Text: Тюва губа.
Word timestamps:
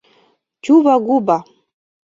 Тюва 0.63 0.95
губа. 1.05 1.37